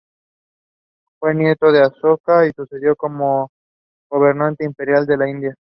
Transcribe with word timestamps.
C.. 1.03 1.11
Fue 1.19 1.35
nieto 1.35 1.71
de 1.71 1.83
Aśoka 1.83 2.45
y 2.45 2.47
le 2.47 2.53
sucedió 2.55 2.95
como 2.95 3.51
gobernante 4.09 4.65
imperial 4.65 5.05
de 5.05 5.17
la 5.17 5.29
India. 5.29 5.53